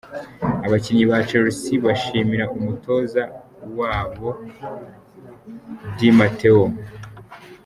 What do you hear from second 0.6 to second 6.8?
Abakinnyi ba Chelsea bashimira umutoza wabo, Di Mateo.